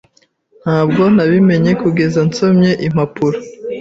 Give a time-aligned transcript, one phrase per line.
[0.61, 3.37] Ntabwo nabimenye kugeza nsomye impapuro.